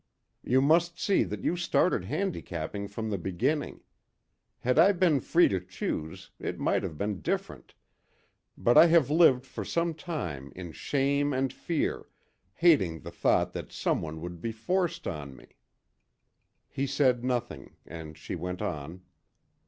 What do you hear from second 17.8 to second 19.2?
and she went on.